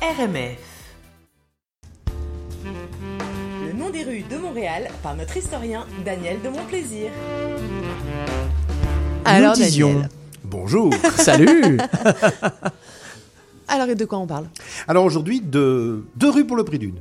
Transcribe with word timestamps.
RMF. 0.00 0.58
Le 3.66 3.72
nom 3.76 3.90
des 3.90 4.04
rues 4.04 4.22
de 4.30 4.36
Montréal 4.36 4.88
par 5.02 5.16
notre 5.16 5.36
historien 5.36 5.86
Daniel 6.04 6.40
de 6.40 6.48
Montplaisir. 6.48 7.10
Alors, 9.24 9.56
Nous 9.56 9.64
disions 9.64 9.88
Daniel. 9.92 10.08
bonjour. 10.44 10.94
Salut 11.16 11.78
Alors, 13.70 13.88
et 13.88 13.96
de 13.96 14.04
quoi 14.04 14.18
on 14.18 14.26
parle? 14.26 14.46
Alors 14.86 15.04
aujourd'hui, 15.04 15.40
de 15.40 16.04
deux 16.16 16.30
rues 16.30 16.46
pour 16.46 16.56
le 16.56 16.64
prix 16.64 16.78
d'une. 16.78 17.00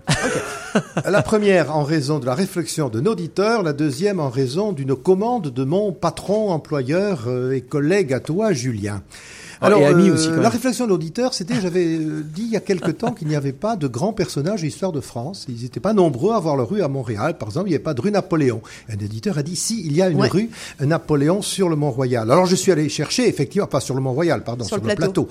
la 1.05 1.21
première 1.21 1.73
en 1.75 1.84
raison 1.84 2.18
de 2.20 2.25
la 2.25 2.34
réflexion 2.36 2.89
de 2.89 3.00
nos 3.00 3.11
auditeurs, 3.11 3.61
la 3.64 3.73
deuxième 3.73 4.20
en 4.20 4.29
raison 4.29 4.73
d'une 4.73 4.95
commande 4.95 5.50
de 5.54 5.64
mon 5.64 5.93
patron, 5.93 6.50
employeur 6.52 7.25
euh, 7.27 7.52
et 7.54 7.61
collègue 7.61 8.11
à 8.11 8.20
toi, 8.20 8.52
Julien. 8.54 9.02
Et 9.61 9.85
ami 9.85 10.09
aussi, 10.11 10.27
quand 10.27 10.33
même. 10.33 10.41
la 10.43 10.49
réflexion 10.49 10.85
de 10.85 10.89
l'auditeur, 10.91 11.33
c'était, 11.33 11.59
j'avais 11.61 11.85
euh, 11.85 12.23
dit 12.23 12.43
il 12.43 12.51
y 12.51 12.55
a 12.57 12.59
quelque 12.59 12.91
temps 12.91 13.11
qu'il 13.11 13.27
n'y 13.27 13.35
avait 13.35 13.53
pas 13.53 13.75
de 13.75 13.87
grands 13.87 14.13
personnages 14.13 14.61
de 14.61 14.65
l'histoire 14.65 14.91
de 14.91 15.01
France. 15.01 15.45
Ils 15.49 15.63
n'étaient 15.63 15.79
pas 15.79 15.93
nombreux 15.93 16.33
à 16.33 16.37
avoir 16.37 16.55
leur 16.55 16.69
rue 16.69 16.82
à 16.82 16.87
Montréal. 16.87 17.37
Par 17.37 17.49
exemple, 17.49 17.68
il 17.68 17.69
n'y 17.71 17.75
avait 17.75 17.83
pas 17.83 17.93
de 17.93 18.01
rue 18.01 18.11
Napoléon. 18.11 18.61
Un 18.89 18.93
éditeur 19.04 19.37
a 19.37 19.43
dit, 19.43 19.55
si, 19.55 19.82
il 19.85 19.93
y 19.93 20.01
a 20.01 20.09
une 20.09 20.19
Ouais. 20.21 20.27
rue 20.29 20.49
Napoléon 20.82 21.41
sur 21.41 21.69
le 21.69 21.75
Mont-Royal. 21.75 22.29
Alors 22.32 22.46
je 22.46 22.55
suis 22.55 22.71
allé 22.71 22.89
chercher, 22.89 23.27
effectivement, 23.27 23.68
pas 23.68 23.79
sur 23.79 23.96
le 23.96 24.01
Mont-Royal, 24.01 24.43
pardon, 24.43 24.63
Sur 24.63 24.77
sur, 24.77 24.83
le 24.83 24.89
le 24.89 24.96
plateau. 24.96 25.23
plateau. 25.23 25.29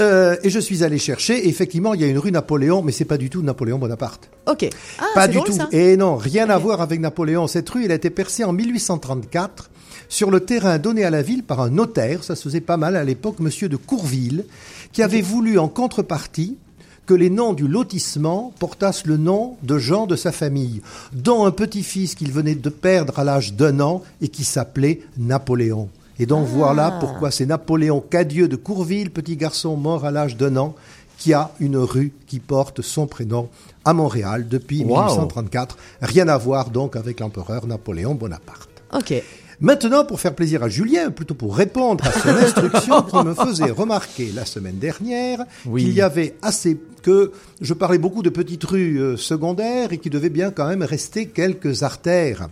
Euh, 0.00 0.36
et 0.42 0.50
je 0.50 0.58
suis 0.60 0.82
allé 0.84 0.98
chercher, 0.98 1.38
et 1.46 1.48
effectivement, 1.48 1.94
il 1.94 2.00
y 2.00 2.04
a 2.04 2.06
une 2.06 2.18
rue 2.18 2.32
Napoléon, 2.32 2.82
mais 2.82 2.92
c'est 2.92 3.04
pas 3.04 3.18
du 3.18 3.30
tout 3.30 3.42
Napoléon 3.42 3.78
Bonaparte. 3.78 4.28
Ok. 4.46 4.68
Ah, 4.98 5.04
pas 5.14 5.28
du 5.28 5.36
drôle, 5.36 5.48
tout. 5.48 5.52
ça. 5.54 5.68
Et 5.72 5.96
non, 5.96 6.16
rien 6.16 6.48
à 6.50 6.58
voir 6.58 6.80
avec 6.80 7.00
Napoléon. 7.00 7.46
Cette 7.46 7.68
rue, 7.70 7.84
elle 7.84 7.92
a 7.92 7.96
été 7.96 8.10
percée 8.10 8.44
en 8.44 8.52
1834 8.52 9.70
sur 10.08 10.30
le 10.30 10.40
terrain 10.40 10.78
donné 10.78 11.04
à 11.04 11.10
la 11.10 11.22
ville 11.22 11.42
par 11.42 11.60
un 11.60 11.70
notaire, 11.70 12.24
ça 12.24 12.36
se 12.36 12.42
faisait 12.42 12.60
pas 12.60 12.76
mal 12.76 12.96
à 12.96 13.04
l'époque, 13.04 13.40
monsieur 13.40 13.68
de 13.68 13.76
Courville, 13.76 14.44
qui 14.92 15.02
avait 15.02 15.22
voulu 15.22 15.58
en 15.58 15.68
contrepartie 15.68 16.56
que 17.06 17.14
les 17.14 17.30
noms 17.30 17.52
du 17.52 17.68
lotissement 17.68 18.52
portassent 18.58 19.06
le 19.06 19.16
nom 19.16 19.56
de 19.62 19.78
gens 19.78 20.06
de 20.06 20.16
sa 20.16 20.32
famille, 20.32 20.82
dont 21.12 21.46
un 21.46 21.52
petit-fils 21.52 22.14
qu'il 22.16 22.32
venait 22.32 22.56
de 22.56 22.68
perdre 22.68 23.18
à 23.18 23.24
l'âge 23.24 23.54
d'un 23.54 23.78
an 23.80 24.02
et 24.20 24.28
qui 24.28 24.44
s'appelait 24.44 25.02
Napoléon. 25.16 25.88
Et 26.18 26.26
donc 26.26 26.46
voilà 26.46 26.90
pourquoi 26.98 27.30
c'est 27.30 27.46
Napoléon 27.46 28.00
Cadieux 28.00 28.48
de 28.48 28.56
Courville, 28.56 29.10
petit 29.10 29.36
garçon 29.36 29.76
mort 29.76 30.04
à 30.04 30.10
l'âge 30.10 30.36
d'un 30.36 30.56
an, 30.56 30.74
qui 31.18 31.32
a 31.32 31.50
une 31.60 31.76
rue 31.76 32.12
qui 32.26 32.40
porte 32.40 32.82
son 32.82 33.06
prénom 33.06 33.48
à 33.84 33.92
Montréal 33.92 34.48
depuis 34.48 34.82
Wow. 34.82 35.04
1834. 35.04 35.76
Rien 36.02 36.28
à 36.28 36.36
voir 36.36 36.70
donc 36.70 36.96
avec 36.96 37.20
l'empereur 37.20 37.66
Napoléon 37.66 38.14
Bonaparte. 38.14 38.68
Ok. 38.92 39.14
Maintenant, 39.60 40.04
pour 40.04 40.20
faire 40.20 40.34
plaisir 40.34 40.62
à 40.62 40.68
Julien, 40.68 41.10
plutôt 41.10 41.34
pour 41.34 41.56
répondre 41.56 42.04
à 42.06 42.12
son 42.12 42.28
instruction 42.44 43.02
qui 43.02 43.16
me 43.24 43.34
faisait 43.34 43.70
remarquer 43.70 44.30
la 44.34 44.44
semaine 44.44 44.76
dernière 44.78 45.44
Oui. 45.64 45.84
qu'il 45.84 45.94
y 45.94 46.02
avait 46.02 46.34
assez 46.42 46.78
que 47.02 47.32
je 47.60 47.72
parlais 47.72 47.98
beaucoup 47.98 48.22
de 48.22 48.28
petites 48.30 48.64
rues 48.64 48.98
euh, 49.00 49.16
secondaires 49.16 49.92
et 49.92 49.98
qu'il 49.98 50.12
devait 50.12 50.28
bien 50.28 50.50
quand 50.50 50.68
même 50.68 50.82
rester 50.82 51.26
quelques 51.26 51.84
artères 51.84 52.48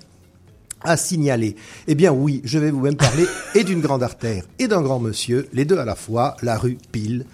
à 0.83 0.97
signaler. 0.97 1.57
Eh 1.89 1.95
bien 1.95 2.13
oui, 2.13 2.41
je 2.45 2.59
vais 2.59 2.71
vous 2.71 2.81
même 2.81 2.97
parler 2.97 3.25
et 3.55 3.65
d'une 3.65 3.81
grande 3.81 4.03
artère 4.03 4.45
et 4.59 4.67
d'un 4.69 4.81
grand 4.81 5.01
monsieur, 5.01 5.49
les 5.53 5.65
deux 5.65 5.79
à 5.79 5.85
la 5.85 5.97
fois, 5.97 6.37
la 6.43 6.57
rue 6.57 6.79
Pile, 6.93 7.27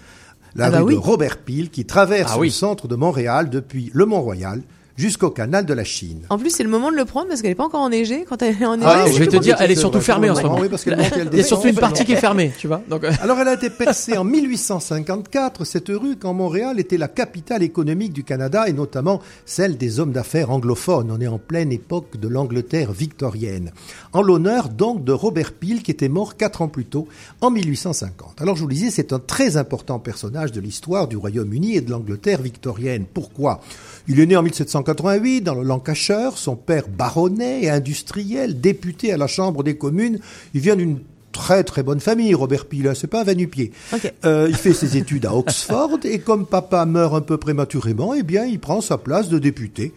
la 0.55 0.65
Ah 0.65 0.71
bah 0.71 0.77
rue 0.79 0.83
oui. 0.85 0.93
de 0.95 0.99
Robert 0.99 1.37
Pile 1.37 1.69
qui 1.69 1.85
traverse 1.85 2.31
Ah 2.35 2.39
oui. 2.39 2.47
le 2.47 2.53
centre 2.53 2.87
de 2.89 2.95
Montréal 2.95 3.49
depuis 3.49 3.89
le 3.93 4.05
Mont-Royal 4.05 4.61
jusqu'au 4.97 5.29
canal 5.29 5.65
de 5.65 5.73
la 5.73 5.83
Chine. 5.83 6.21
En 6.29 6.37
plus, 6.37 6.49
c'est 6.49 6.63
le 6.63 6.69
moment 6.69 6.91
de 6.91 6.95
le 6.95 7.05
prendre 7.05 7.27
parce 7.27 7.41
qu'elle 7.41 7.51
n'est 7.51 7.55
pas 7.55 7.65
encore 7.65 7.81
enneigée. 7.81 8.25
Quand 8.27 8.41
elle 8.41 8.55
est 8.61 8.65
enneigée, 8.65 8.91
Ah, 8.93 9.05
je 9.11 9.17
vais 9.19 9.27
te 9.27 9.37
dire, 9.37 9.57
elle 9.59 9.71
est 9.71 9.75
surtout 9.75 10.01
fermée 10.01 10.29
en 10.29 10.35
ce 10.35 10.43
moment. 10.43 10.59
oui, 10.59 10.69
parce 10.69 10.85
Il 11.31 11.37
y 11.37 11.39
a 11.39 11.43
surtout 11.43 11.67
une 11.67 11.75
partie 11.75 12.05
qui 12.05 12.13
est 12.13 12.17
fermée, 12.17 12.51
tu 12.57 12.67
vois. 12.67 12.81
Donc, 12.89 13.03
euh, 13.03 13.11
Alors 13.21 13.39
elle 13.39 13.47
a 13.47 13.53
été 13.53 13.69
percée 13.69 14.17
en 14.17 14.23
1854, 14.23 15.65
cette 15.65 15.89
rue, 15.89 16.15
quand 16.17 16.33
Montréal 16.33 16.79
était 16.79 16.97
la 16.97 17.07
capitale 17.07 17.63
économique 17.63 18.13
du 18.13 18.23
Canada 18.23 18.67
et 18.67 18.73
notamment 18.73 19.21
celle 19.45 19.77
des 19.77 19.99
hommes 19.99 20.11
d'affaires 20.11 20.51
anglophones. 20.51 21.11
On 21.11 21.19
est 21.21 21.27
en 21.27 21.39
pleine 21.39 21.71
époque 21.71 22.17
de 22.19 22.27
l'Angleterre 22.27 22.91
victorienne. 22.91 23.71
En 24.13 24.21
l'honneur 24.21 24.69
donc 24.69 25.03
de 25.03 25.11
Robert 25.11 25.53
Peel 25.53 25.81
qui 25.83 25.91
était 25.91 26.09
mort 26.09 26.35
quatre 26.37 26.61
ans 26.61 26.67
plus 26.67 26.85
tôt, 26.85 27.07
en 27.41 27.49
1850. 27.51 28.41
Alors 28.41 28.55
je 28.55 28.61
vous 28.61 28.67
le 28.67 28.73
disais, 28.73 28.91
c'est 28.91 29.13
un 29.13 29.19
très 29.19 29.57
important 29.57 29.99
personnage 29.99 30.51
de 30.51 30.59
l'histoire 30.61 31.07
du 31.07 31.17
Royaume-Uni 31.17 31.75
et 31.77 31.81
de 31.81 31.91
l'Angleterre 31.91 32.41
victorienne. 32.41 33.05
Pourquoi? 33.11 33.61
Il 34.07 34.19
est 34.19 34.25
né 34.25 34.35
en 34.35 34.43
1788 34.81 35.41
dans 35.41 35.55
le 35.55 35.63
Lancashire, 35.63 36.37
son 36.37 36.55
père 36.55 36.87
baronnet 36.87 37.63
et 37.63 37.69
industriel, 37.69 38.59
député 38.59 39.13
à 39.13 39.17
la 39.17 39.27
Chambre 39.27 39.63
des 39.63 39.77
communes. 39.77 40.19
Il 40.53 40.61
vient 40.61 40.75
d'une 40.75 40.99
très 41.31 41.63
très 41.63 41.83
bonne 41.83 41.99
famille, 41.99 42.33
Robert 42.33 42.65
Peel, 42.65 42.87
hein, 42.87 42.93
c'est 42.95 43.07
pas 43.07 43.21
un 43.21 43.23
va-nu-pied. 43.23 43.71
Ok. 43.93 44.13
Euh, 44.25 44.47
il 44.49 44.55
fait 44.55 44.73
ses 44.73 44.97
études 44.97 45.25
à 45.25 45.35
Oxford 45.35 45.99
et 46.03 46.19
comme 46.19 46.45
papa 46.45 46.85
meurt 46.85 47.15
un 47.15 47.21
peu 47.21 47.37
prématurément, 47.37 48.13
eh 48.13 48.23
bien 48.23 48.45
il 48.45 48.59
prend 48.59 48.81
sa 48.81 48.97
place 48.97 49.29
de 49.29 49.39
député. 49.39 49.93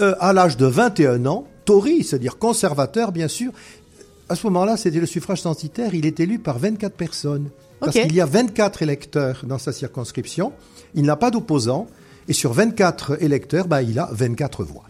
Euh, 0.00 0.14
à 0.20 0.32
l'âge 0.32 0.56
de 0.56 0.66
21 0.66 1.26
ans, 1.26 1.46
Tory, 1.64 2.04
c'est-à-dire 2.04 2.38
conservateur 2.38 3.12
bien 3.12 3.28
sûr, 3.28 3.52
à 4.28 4.34
ce 4.34 4.46
moment-là 4.46 4.76
c'était 4.76 5.00
le 5.00 5.06
suffrage 5.06 5.42
censitaire, 5.42 5.94
il 5.94 6.06
est 6.06 6.20
élu 6.20 6.38
par 6.38 6.58
24 6.58 6.94
personnes. 6.94 7.50
Parce 7.80 7.92
qu'il 7.92 8.14
y 8.14 8.20
a 8.20 8.26
24 8.26 8.82
électeurs 8.82 9.42
dans 9.46 9.58
sa 9.58 9.72
circonscription, 9.72 10.52
il 10.94 11.02
n'a 11.02 11.16
pas 11.16 11.30
d'opposants, 11.30 11.86
et 12.28 12.32
sur 12.32 12.52
24 12.52 13.22
électeurs, 13.22 13.68
bah, 13.68 13.82
il 13.82 13.98
a 13.98 14.08
24 14.12 14.64
voix. 14.64 14.84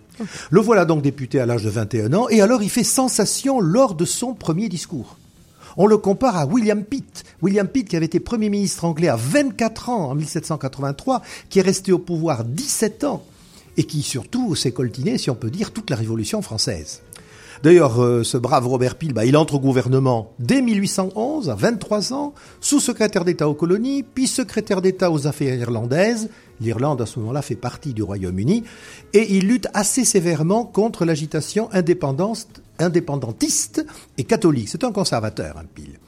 Le 0.50 0.60
voilà 0.60 0.84
donc 0.84 1.02
député 1.02 1.40
à 1.40 1.46
l'âge 1.46 1.64
de 1.64 1.70
21 1.70 2.12
ans, 2.14 2.28
et 2.28 2.40
alors 2.40 2.62
il 2.62 2.70
fait 2.70 2.84
sensation 2.84 3.60
lors 3.60 3.94
de 3.94 4.04
son 4.04 4.34
premier 4.34 4.68
discours. 4.68 5.16
On 5.76 5.86
le 5.86 5.98
compare 5.98 6.36
à 6.36 6.46
William 6.46 6.84
Pitt. 6.84 7.24
William 7.42 7.66
Pitt 7.66 7.88
qui 7.88 7.96
avait 7.96 8.06
été 8.06 8.20
Premier 8.20 8.48
ministre 8.48 8.84
anglais 8.84 9.08
à 9.08 9.16
24 9.16 9.88
ans 9.88 10.10
en 10.10 10.14
1783, 10.14 11.22
qui 11.50 11.58
est 11.58 11.62
resté 11.62 11.90
au 11.90 11.98
pouvoir 11.98 12.44
17 12.44 13.04
ans 13.04 13.24
et 13.76 13.84
qui 13.84 14.02
surtout 14.02 14.54
s'est 14.54 14.70
coltiné, 14.70 15.18
si 15.18 15.30
on 15.30 15.34
peut 15.34 15.50
dire, 15.50 15.72
toute 15.72 15.90
la 15.90 15.96
Révolution 15.96 16.42
française. 16.42 17.00
D'ailleurs, 17.62 18.02
euh, 18.02 18.24
ce 18.24 18.36
brave 18.36 18.66
Robert 18.66 18.96
Peel, 18.96 19.12
bah, 19.12 19.24
il 19.24 19.36
entre 19.36 19.54
au 19.54 19.60
gouvernement 19.60 20.32
dès 20.38 20.62
1811, 20.62 21.50
à 21.50 21.54
23 21.54 22.12
ans, 22.12 22.34
sous-secrétaire 22.60 23.24
d'État 23.24 23.48
aux 23.48 23.54
colonies, 23.54 24.02
puis 24.02 24.26
secrétaire 24.26 24.82
d'État 24.82 25.10
aux 25.10 25.26
affaires 25.26 25.54
irlandaises. 25.54 26.28
L'Irlande, 26.60 27.00
à 27.00 27.06
ce 27.06 27.18
moment-là, 27.20 27.42
fait 27.42 27.56
partie 27.56 27.94
du 27.94 28.02
Royaume-Uni. 28.02 28.64
Et 29.12 29.36
il 29.36 29.48
lutte 29.48 29.68
assez 29.74 30.04
sévèrement 30.04 30.64
contre 30.64 31.04
l'agitation 31.04 31.68
indépendantiste 31.72 33.84
et 34.18 34.24
catholique. 34.24 34.68
C'est 34.68 34.84
un 34.84 34.92
conservateur, 34.92 35.56
un 35.58 35.64
Peel. 35.64 35.98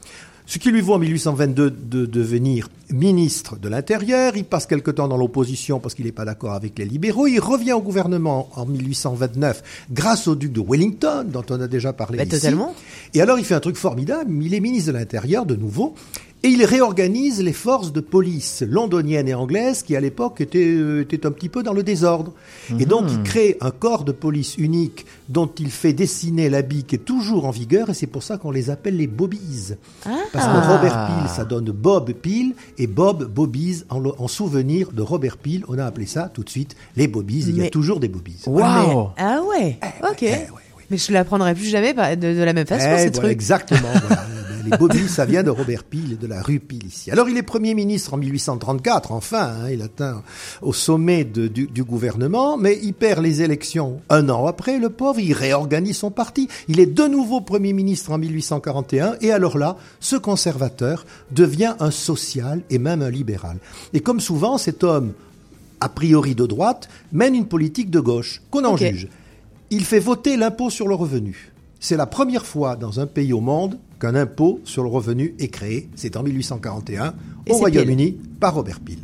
Ce 0.49 0.59
qui 0.59 0.71
lui 0.71 0.79
vaut 0.79 0.93
en 0.93 0.99
1822 0.99 1.69
de 1.71 2.05
devenir 2.05 2.69
ministre 2.89 3.57
de 3.59 3.67
l'Intérieur. 3.67 4.37
Il 4.37 4.45
passe 4.45 4.65
quelque 4.65 4.91
temps 4.91 5.09
dans 5.09 5.17
l'opposition 5.17 5.81
parce 5.81 5.93
qu'il 5.93 6.05
n'est 6.05 6.13
pas 6.13 6.23
d'accord 6.23 6.53
avec 6.53 6.79
les 6.79 6.85
libéraux. 6.85 7.27
Il 7.27 7.41
revient 7.41 7.73
au 7.73 7.81
gouvernement 7.81 8.47
en 8.55 8.65
1829 8.65 9.85
grâce 9.91 10.25
au 10.29 10.35
duc 10.35 10.53
de 10.53 10.61
Wellington, 10.65 11.25
dont 11.27 11.43
on 11.49 11.59
a 11.59 11.67
déjà 11.67 11.91
parlé 11.91 12.17
Bah, 12.17 12.23
ici. 12.23 12.31
totalement. 12.31 12.73
Et 13.13 13.19
alors 13.21 13.37
il 13.37 13.43
fait 13.43 13.55
un 13.55 13.59
truc 13.59 13.75
formidable. 13.75 14.31
Il 14.41 14.53
est 14.53 14.61
ministre 14.61 14.93
de 14.93 14.97
l'Intérieur 14.97 15.45
de 15.45 15.55
nouveau. 15.57 15.95
Et 16.43 16.49
il 16.49 16.63
réorganise 16.63 17.41
les 17.41 17.51
forces 17.51 17.91
de 17.91 17.99
police 17.99 18.63
londoniennes 18.69 19.27
et 19.27 19.33
anglaises 19.33 19.81
qui 19.81 19.95
à 19.95 19.99
l'époque 19.99 20.39
étaient, 20.39 20.65
euh, 20.67 21.01
étaient 21.01 21.25
un 21.25 21.31
petit 21.31 21.49
peu 21.49 21.63
dans 21.63 21.73
le 21.73 21.81
désordre. 21.81 22.31
Et 22.79 22.85
donc 22.85 23.05
il 23.09 23.23
crée 23.23 23.57
un 23.59 23.71
corps 23.71 24.03
de 24.03 24.11
police 24.11 24.55
unique 24.57 25.05
dont 25.29 25.49
il 25.59 25.71
fait 25.71 25.93
dessiner 25.93 26.49
l'habit 26.49 26.83
qui 26.83 26.95
est 26.95 26.99
toujours 26.99 27.45
en 27.45 27.51
vigueur 27.51 27.89
et 27.89 27.93
c'est 27.95 28.05
pour 28.07 28.21
ça 28.21 28.37
qu'on 28.37 28.51
les 28.51 28.69
appelle 28.69 28.97
les 28.97 29.07
bobbies. 29.07 29.73
Parce 30.03 30.45
que 30.45 30.51
Ah. 30.51 30.75
Robert 30.77 31.07
Peel, 31.07 31.29
ça 31.35 31.43
donne 31.43 31.71
Bob 31.71 32.11
Peel 32.13 32.53
et 32.77 32.85
Bob 32.87 33.25
Bobbies 33.25 33.83
en, 33.89 34.27
souvenir 34.27 34.91
de 34.91 35.01
Robert 35.01 35.37
Peel. 35.37 35.63
On 35.67 35.77
a 35.79 35.85
appelé 35.85 36.05
ça 36.05 36.29
tout 36.31 36.43
de 36.43 36.49
suite 36.49 36.75
les 36.95 37.07
Bobbies. 37.07 37.45
Il 37.47 37.55
y 37.57 37.59
a 37.61 37.63
Mais- 37.63 37.69
toujours 37.71 37.99
des 37.99 38.09
Bobbies. 38.09 38.41
Waouh 38.45 39.09
Ah 39.17 39.41
ouais. 39.41 39.79
Ok. 40.03 40.21
eh 40.21 40.25
ouais, 40.25 40.31
ouais. 40.31 40.61
Mais 40.91 40.97
je 40.97 41.11
l'apprendrai 41.11 41.53
plus 41.55 41.65
jamais 41.65 41.93
de, 41.93 42.15
de 42.37 42.43
la 42.43 42.53
même 42.53 42.67
façon, 42.67 42.85
Eh, 42.87 42.97
ces 42.97 43.09
voilà, 43.09 43.11
trucs. 43.11 43.31
exactement. 43.31 43.89
voilà. 44.07 44.23
Les 44.69 44.77
Bobbies, 44.77 45.07
ça 45.07 45.25
vient 45.25 45.43
de 45.43 45.49
Robert 45.49 45.83
Peel 45.83 46.13
et 46.13 46.15
de 46.15 46.27
la 46.27 46.41
rue 46.41 46.59
Peel 46.59 46.85
ici. 46.85 47.09
Alors, 47.11 47.29
il 47.29 47.37
est 47.37 47.43
Premier 47.43 47.73
ministre 47.73 48.13
en 48.13 48.17
1834, 48.17 49.11
enfin, 49.11 49.51
hein, 49.63 49.69
il 49.71 49.81
atteint 49.81 50.21
au 50.61 50.73
sommet 50.73 51.23
de- 51.23 51.47
du, 51.47 51.67
du 51.67 51.83
gouvernement, 51.83 52.57
mais 52.57 52.79
il 52.83 52.93
perd 52.93 53.23
les 53.23 53.41
élections 53.41 54.01
un 54.09 54.29
an 54.29 54.45
après, 54.47 54.79
le 54.79 54.89
pauvre, 54.89 55.19
il 55.19 55.33
réorganise 55.33 55.97
son 55.97 56.11
parti. 56.11 56.47
Il 56.67 56.79
est 56.79 56.85
de 56.85 57.03
nouveau 57.07 57.41
Premier 57.41 57.73
ministre 57.73 58.11
en 58.11 58.17
1841, 58.17 59.15
et 59.21 59.31
alors 59.31 59.57
là, 59.57 59.77
ce 59.99 60.15
conservateur 60.15 61.05
devient 61.31 61.75
un 61.79 61.91
social 61.91 62.61
et 62.69 62.79
même 62.79 63.01
un 63.01 63.09
libéral. 63.09 63.57
Et 63.93 63.99
comme 64.01 64.19
souvent, 64.19 64.57
cet 64.57 64.83
homme, 64.83 65.13
a 65.79 65.89
priori 65.89 66.35
de 66.35 66.45
droite, 66.45 66.89
mène 67.11 67.35
une 67.35 67.47
politique 67.47 67.89
de 67.89 67.99
gauche, 67.99 68.41
qu'on 68.51 68.65
en 68.65 68.75
juge. 68.77 69.07
Il 69.69 69.83
fait 69.85 69.99
voter 69.99 70.37
l'impôt 70.37 70.69
sur 70.69 70.87
le 70.87 70.95
revenu. 70.95 71.51
C'est 71.79 71.97
la 71.97 72.07
première 72.07 72.45
fois 72.45 72.75
dans 72.75 72.99
un 72.99 73.05
pays 73.05 73.33
au 73.33 73.41
monde 73.41 73.77
qu'un 73.99 74.15
impôt 74.15 74.59
sur 74.63 74.83
le 74.83 74.89
revenu 74.89 75.35
est 75.39 75.47
créé. 75.47 75.89
C'est 75.95 76.17
en 76.17 76.23
1841 76.23 77.13
Et 77.45 77.51
au 77.51 77.57
Royaume-Uni 77.57 78.17
par 78.39 78.55
Robert 78.55 78.79
Peel. 78.79 78.97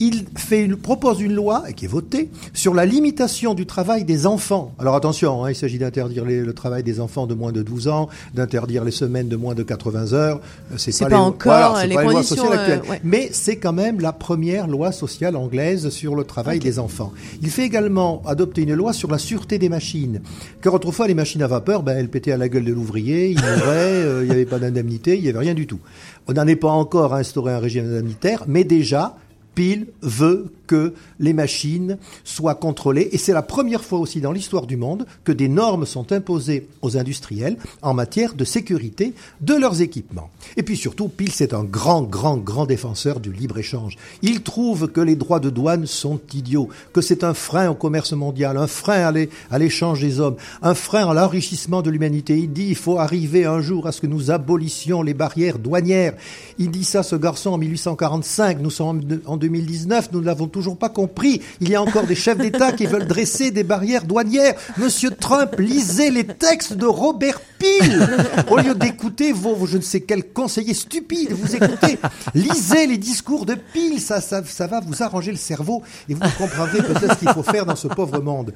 Il 0.00 0.24
fait 0.36 0.64
une, 0.64 0.76
propose 0.76 1.20
une 1.20 1.34
loi, 1.34 1.64
qui 1.74 1.84
est 1.84 1.88
votée, 1.88 2.30
sur 2.54 2.74
la 2.74 2.86
limitation 2.86 3.54
du 3.54 3.66
travail 3.66 4.04
des 4.04 4.26
enfants. 4.26 4.72
Alors 4.78 4.94
attention, 4.94 5.44
hein, 5.44 5.50
il 5.50 5.56
s'agit 5.56 5.78
d'interdire 5.78 6.24
le 6.24 6.52
travail 6.52 6.82
des 6.82 7.00
enfants 7.00 7.26
de 7.26 7.34
moins 7.34 7.52
de 7.52 7.62
12 7.62 7.88
ans, 7.88 8.08
d'interdire 8.34 8.84
les 8.84 8.90
semaines 8.90 9.28
de 9.28 9.36
moins 9.36 9.54
de 9.54 9.62
80 9.62 10.12
heures. 10.12 10.40
Euh, 10.72 10.74
c'est 10.78 10.96
pas, 10.98 11.10
pas, 11.10 11.16
les, 11.16 11.22
encore 11.22 11.78
les, 11.84 11.94
conditions 11.94 12.36
sociales 12.36 12.58
actuelles. 12.58 12.82
Euh, 12.90 12.94
Mais 13.04 13.28
c'est 13.32 13.56
quand 13.56 13.72
même 13.72 14.00
la 14.00 14.12
première 14.12 14.66
loi 14.66 14.92
sociale 14.92 15.36
anglaise 15.36 15.88
sur 15.90 16.14
le 16.14 16.24
travail 16.24 16.58
des 16.58 16.78
enfants. 16.78 17.12
Il 17.42 17.50
fait 17.50 17.64
également 17.64 18.22
adopter 18.26 18.62
une 18.62 18.74
loi 18.74 18.92
sur 18.92 19.10
la 19.10 19.18
sûreté 19.18 19.58
des 19.58 19.68
machines. 19.68 20.20
Car 20.62 20.74
autrefois, 20.74 21.08
les 21.08 21.14
machines 21.14 21.42
à 21.42 21.46
vapeur, 21.46 21.82
ben, 21.82 21.96
elles 21.96 22.08
pétaient 22.08 22.32
à 22.32 22.36
la 22.36 22.48
gueule 22.48 22.64
de 22.64 22.72
l'ouvrier, 22.72 23.30
il 23.30 23.36
mourait, 23.36 23.56
euh, 23.66 24.22
il 24.22 24.26
n'y 24.26 24.32
avait 24.32 24.46
pas 24.46 24.58
d'indemnité, 24.58 25.16
il 25.16 25.22
n'y 25.22 25.28
avait 25.28 25.38
rien 25.38 25.54
du 25.54 25.66
tout. 25.66 25.80
On 26.28 26.32
n'en 26.34 26.46
est 26.46 26.56
pas 26.56 26.68
encore 26.68 27.14
instauré 27.14 27.52
un 27.52 27.58
régime 27.58 27.86
indemnitaire, 27.86 28.44
mais 28.46 28.64
déjà, 28.64 29.16
Pile 29.58 29.88
veut 30.02 30.52
que 30.68 30.94
les 31.18 31.32
machines 31.32 31.98
soient 32.22 32.54
contrôlées. 32.54 33.08
Et 33.10 33.18
c'est 33.18 33.32
la 33.32 33.42
première 33.42 33.82
fois 33.82 33.98
aussi 33.98 34.20
dans 34.20 34.30
l'histoire 34.30 34.66
du 34.66 34.76
monde 34.76 35.04
que 35.24 35.32
des 35.32 35.48
normes 35.48 35.86
sont 35.86 36.12
imposées 36.12 36.68
aux 36.82 36.96
industriels 36.96 37.56
en 37.82 37.92
matière 37.92 38.34
de 38.34 38.44
sécurité 38.44 39.14
de 39.40 39.54
leurs 39.54 39.80
équipements. 39.80 40.30
Et 40.56 40.62
puis 40.62 40.76
surtout, 40.76 41.08
Pile, 41.08 41.32
c'est 41.32 41.54
un 41.54 41.64
grand, 41.64 42.02
grand, 42.02 42.36
grand 42.36 42.66
défenseur 42.66 43.18
du 43.18 43.32
libre-échange. 43.32 43.96
Il 44.22 44.42
trouve 44.42 44.86
que 44.88 45.00
les 45.00 45.16
droits 45.16 45.40
de 45.40 45.50
douane 45.50 45.86
sont 45.86 46.20
idiots, 46.34 46.68
que 46.92 47.00
c'est 47.00 47.24
un 47.24 47.34
frein 47.34 47.70
au 47.70 47.74
commerce 47.74 48.12
mondial, 48.12 48.58
un 48.58 48.68
frein 48.68 49.12
à 49.50 49.58
l'échange 49.58 50.00
des 50.00 50.20
hommes, 50.20 50.36
un 50.62 50.74
frein 50.74 51.08
à 51.10 51.14
l'enrichissement 51.14 51.82
de 51.82 51.90
l'humanité. 51.90 52.38
Il 52.38 52.52
dit 52.52 52.68
il 52.68 52.76
faut 52.76 52.98
arriver 52.98 53.44
un 53.44 53.60
jour 53.60 53.88
à 53.88 53.92
ce 53.92 54.02
que 54.02 54.06
nous 54.06 54.30
abolissions 54.30 55.02
les 55.02 55.14
barrières 55.14 55.58
douanières. 55.58 56.14
Il 56.58 56.70
dit 56.70 56.84
ça, 56.84 57.02
ce 57.02 57.16
garçon, 57.16 57.50
en 57.50 57.58
1845. 57.58 58.60
Nous 58.60 58.70
sommes 58.70 59.00
en 59.24 59.36
2019, 59.48 60.10
nous 60.12 60.20
ne 60.20 60.26
l'avons 60.26 60.46
toujours 60.46 60.76
pas 60.76 60.90
compris. 60.90 61.40
Il 61.60 61.70
y 61.70 61.74
a 61.74 61.80
encore 61.80 62.06
des 62.06 62.14
chefs 62.14 62.36
d'État 62.36 62.72
qui 62.72 62.84
veulent 62.84 63.06
dresser 63.06 63.50
des 63.50 63.64
barrières 63.64 64.04
douanières. 64.04 64.54
Monsieur 64.76 65.10
Trump, 65.10 65.54
lisez 65.58 66.10
les 66.10 66.24
textes 66.24 66.74
de 66.74 66.84
Robert 66.84 67.40
Peel. 67.58 68.08
Au 68.50 68.58
lieu 68.58 68.74
d'écouter 68.74 69.32
vos, 69.32 69.66
je 69.66 69.78
ne 69.78 69.82
sais 69.82 70.02
quel 70.02 70.24
conseiller 70.24 70.74
stupide, 70.74 71.32
vous 71.32 71.56
écoutez, 71.56 71.98
lisez 72.34 72.86
les 72.86 72.98
discours 72.98 73.46
de 73.46 73.54
Peel. 73.54 74.00
Ça, 74.00 74.20
ça, 74.20 74.42
ça 74.44 74.66
va 74.66 74.80
vous 74.80 75.02
arranger 75.02 75.30
le 75.30 75.38
cerveau 75.38 75.82
et 76.10 76.14
vous 76.14 76.20
comprendrez 76.36 76.82
peut-être 76.82 77.14
ce 77.14 77.18
qu'il 77.18 77.30
faut 77.30 77.42
faire 77.42 77.64
dans 77.64 77.76
ce 77.76 77.88
pauvre 77.88 78.20
monde. 78.20 78.52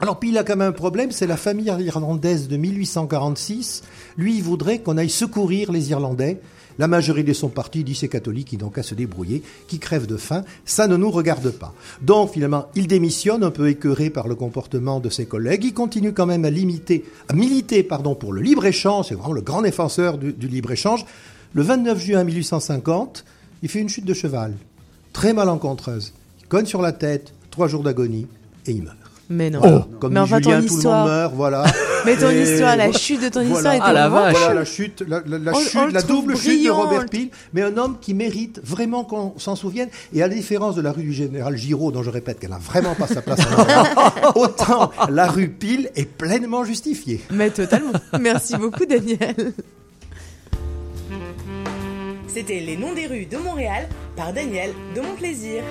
Alors, 0.00 0.20
puis 0.20 0.28
il 0.28 0.38
a 0.38 0.44
quand 0.44 0.56
même 0.56 0.68
un 0.68 0.72
problème, 0.72 1.10
c'est 1.10 1.26
la 1.26 1.36
famille 1.36 1.72
irlandaise 1.80 2.46
de 2.46 2.56
1846. 2.56 3.82
Lui, 4.16 4.36
il 4.36 4.42
voudrait 4.44 4.78
qu'on 4.78 4.96
aille 4.96 5.10
secourir 5.10 5.72
les 5.72 5.90
Irlandais. 5.90 6.40
La 6.78 6.86
majorité 6.86 7.30
de 7.30 7.36
son 7.36 7.48
parti 7.48 7.82
dit 7.82 7.96
c'est 7.96 8.08
catholique, 8.08 8.52
ils 8.52 8.60
n'ont 8.60 8.70
qu'à 8.70 8.84
se 8.84 8.94
débrouiller, 8.94 9.42
qui 9.66 9.80
crèvent 9.80 10.06
de 10.06 10.16
faim. 10.16 10.44
Ça 10.64 10.86
ne 10.86 10.96
nous 10.96 11.10
regarde 11.10 11.50
pas. 11.50 11.74
Donc, 12.00 12.32
finalement, 12.32 12.68
il 12.76 12.86
démissionne, 12.86 13.42
un 13.42 13.50
peu 13.50 13.68
écœuré 13.68 14.10
par 14.10 14.28
le 14.28 14.36
comportement 14.36 15.00
de 15.00 15.10
ses 15.10 15.26
collègues. 15.26 15.64
Il 15.64 15.74
continue 15.74 16.12
quand 16.12 16.26
même 16.26 16.44
à 16.44 16.50
limiter, 16.50 17.04
à 17.28 17.32
militer, 17.32 17.82
pardon, 17.82 18.14
pour 18.14 18.32
le 18.32 18.40
libre-échange. 18.40 19.06
C'est 19.08 19.16
vraiment 19.16 19.32
le 19.32 19.40
grand 19.40 19.62
défenseur 19.62 20.16
du, 20.16 20.32
du 20.32 20.46
libre-échange. 20.46 21.04
Le 21.54 21.62
29 21.62 21.98
juin 21.98 22.22
1850, 22.22 23.24
il 23.64 23.68
fait 23.68 23.80
une 23.80 23.88
chute 23.88 24.04
de 24.04 24.14
cheval. 24.14 24.54
Très 25.12 25.32
malencontreuse. 25.32 26.12
Il 26.40 26.46
cogne 26.46 26.66
sur 26.66 26.82
la 26.82 26.92
tête, 26.92 27.32
trois 27.50 27.66
jours 27.66 27.82
d'agonie, 27.82 28.28
et 28.66 28.70
il 28.70 28.84
meurt. 28.84 29.07
Mais 29.30 29.50
non. 29.50 29.60
Oh. 29.62 29.96
Comme 30.00 30.14
mais 30.14 30.20
enfin, 30.20 30.38
Julien, 30.38 30.60
ton 30.60 30.66
histoire. 30.66 31.04
Tout 31.04 31.08
le 31.08 31.14
monde 31.14 31.20
meurt, 31.20 31.34
voilà. 31.34 31.64
Mais 32.06 32.16
ton 32.16 32.30
histoire, 32.30 32.76
la 32.76 32.92
chute 32.92 33.22
de 33.22 33.28
ton 33.28 33.42
histoire 33.42 33.74
était 33.74 33.84
ah, 33.84 33.92
la 33.92 34.08
vache. 34.08 34.36
Voilà 34.36 34.54
la 34.54 34.64
chute, 34.64 35.04
la, 35.06 35.20
la, 35.26 35.38
la, 35.38 35.52
chute, 35.52 35.92
la 35.92 36.02
double 36.02 36.36
chute 36.36 36.64
de 36.64 36.70
Robert 36.70 37.06
Peel. 37.06 37.28
Mais 37.52 37.62
un 37.62 37.76
homme 37.76 37.98
qui 38.00 38.14
mérite 38.14 38.60
vraiment 38.64 39.04
qu'on 39.04 39.34
s'en 39.38 39.56
souvienne. 39.56 39.88
Et 40.14 40.22
à 40.22 40.28
la 40.28 40.34
différence 40.34 40.74
de 40.76 40.80
la 40.80 40.92
rue 40.92 41.02
du 41.02 41.12
Général 41.12 41.56
Giraud, 41.56 41.92
dont 41.92 42.02
je 42.02 42.10
répète 42.10 42.38
qu'elle 42.38 42.50
n'a 42.50 42.58
vraiment 42.58 42.94
pas 42.94 43.06
sa 43.06 43.20
place 43.20 43.40
en 44.24 44.40
autant 44.40 44.90
la 45.10 45.26
rue 45.26 45.48
Peel 45.48 45.90
est 45.96 46.08
pleinement 46.08 46.64
justifiée. 46.64 47.20
Mais 47.30 47.50
totalement. 47.50 47.92
Merci 48.18 48.56
beaucoup, 48.56 48.86
Daniel. 48.86 49.52
C'était 52.28 52.60
Les 52.60 52.76
Noms 52.76 52.94
des 52.94 53.06
rues 53.06 53.26
de 53.26 53.36
Montréal 53.36 53.88
par 54.16 54.32
Daniel 54.32 54.70
de 54.94 55.00
Mon 55.00 55.14
Plaisir. 55.14 55.62